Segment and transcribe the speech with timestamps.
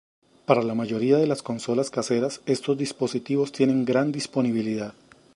[0.47, 4.95] Para la mayoría de las consolas caseras estos dispositivos tienen gran disponibilidad.